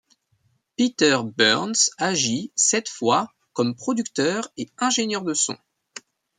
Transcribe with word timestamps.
Peter 0.77 1.19
Burns 1.23 1.91
agit, 1.99 2.51
cette 2.55 2.89
fois, 2.89 3.31
comme 3.53 3.75
producteur 3.75 4.51
et 4.57 4.71
ingénieur 4.79 5.21
de 5.23 5.35
son. 5.35 5.55